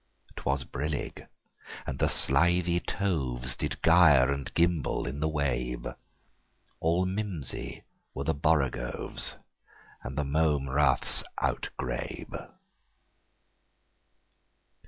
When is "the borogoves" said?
8.23-9.35